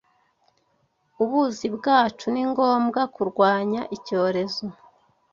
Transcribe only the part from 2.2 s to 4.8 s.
ningombwa kurwanya icyorezo